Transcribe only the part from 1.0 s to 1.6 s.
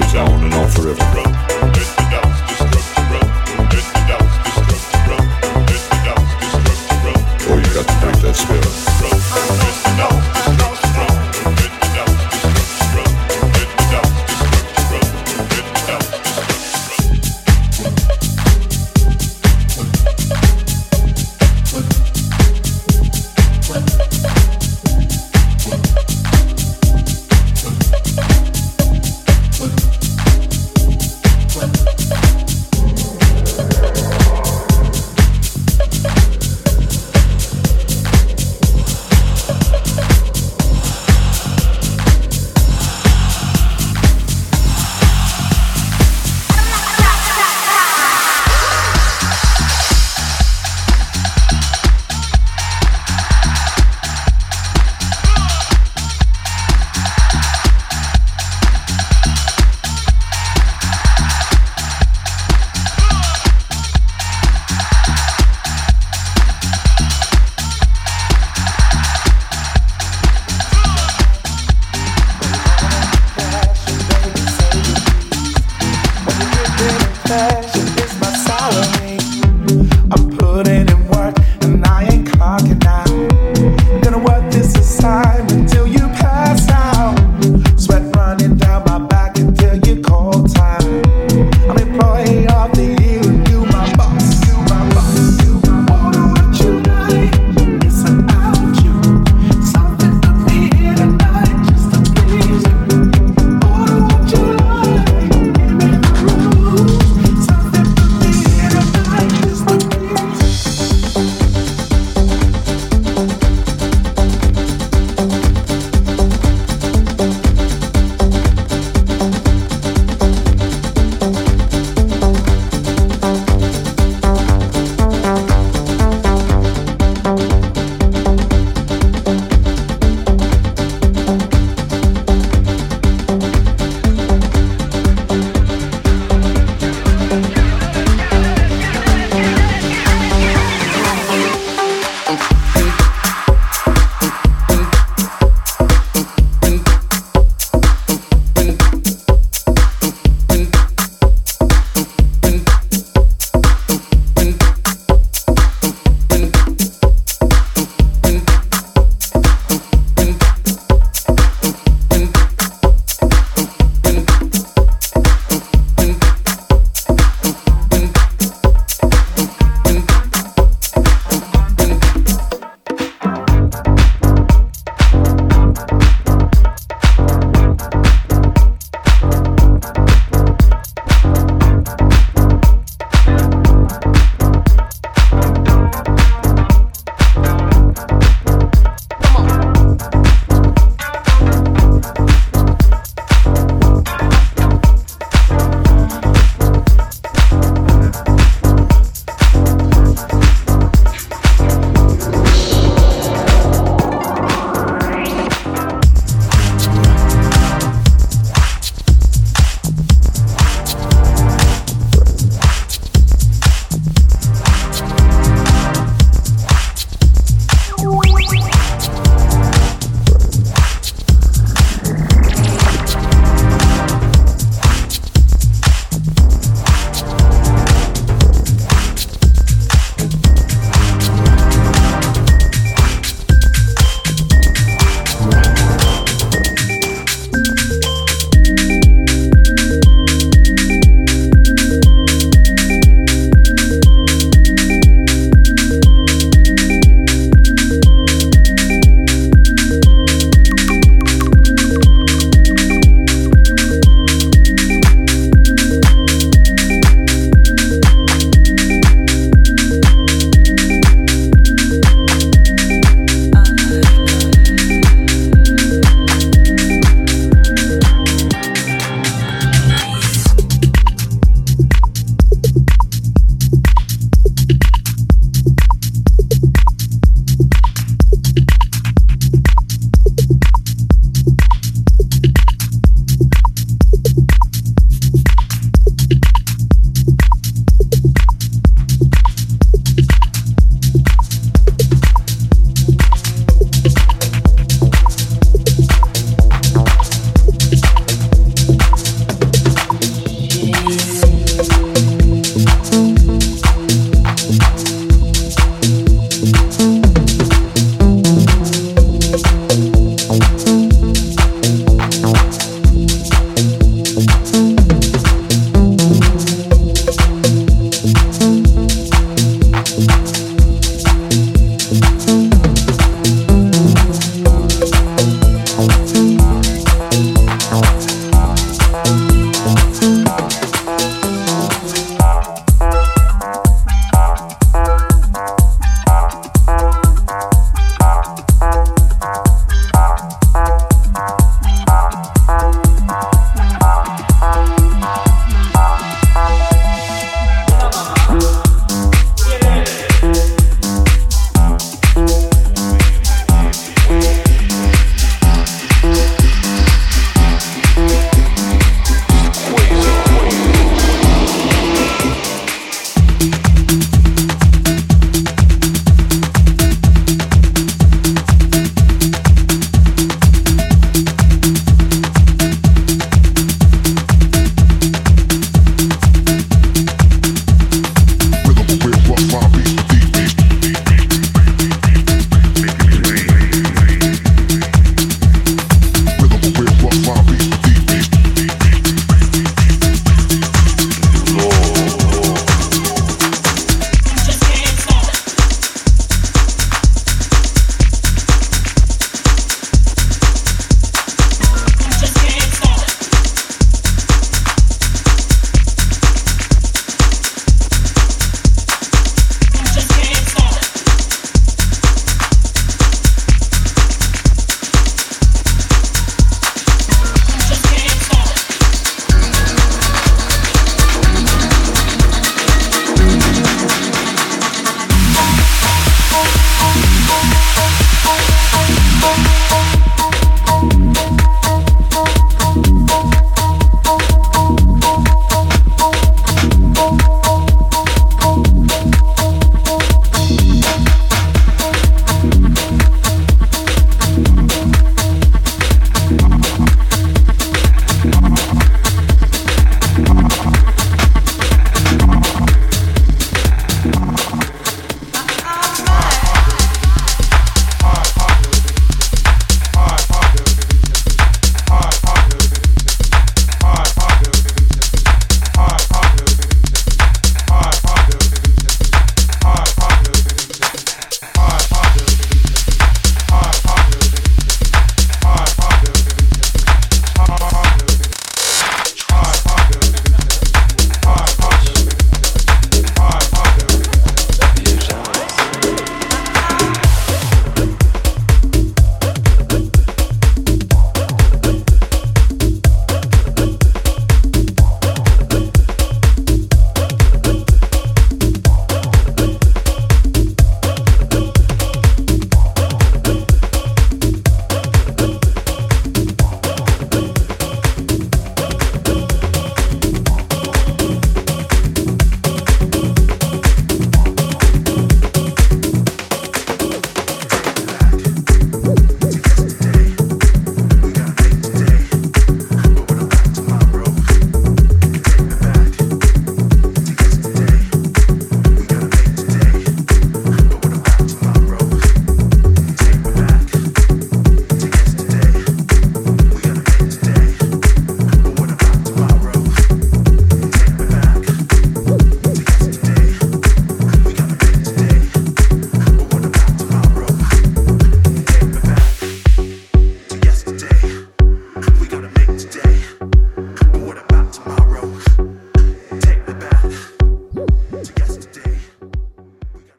bro.